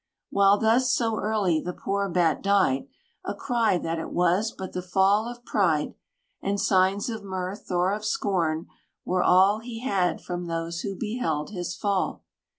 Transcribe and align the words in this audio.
While 0.31 0.57
thus, 0.57 0.91
so 0.91 1.19
early 1.19 1.61
the 1.61 1.73
poor 1.73 2.09
Bat 2.09 2.41
died, 2.41 2.87
A 3.23 3.35
cry, 3.35 3.77
that 3.77 3.99
it 3.99 4.09
was 4.11 4.51
but 4.51 4.73
the 4.73 4.81
fall 4.81 5.27
of 5.27 5.45
pride, 5.45 5.93
And 6.41 6.59
signs 6.59 7.07
of 7.07 7.23
mirth, 7.23 7.69
or 7.71 7.93
of 7.93 8.03
scorn, 8.03 8.65
were 9.05 9.21
all 9.21 9.59
He 9.59 9.81
had 9.81 10.19
from 10.19 10.47
those 10.47 10.79
who 10.79 10.95
beheld 10.95 11.51
his 11.51 11.75
fall. 11.75 12.23